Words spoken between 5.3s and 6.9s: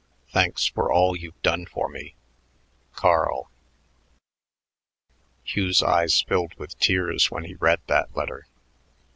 Hugh's eyes filled with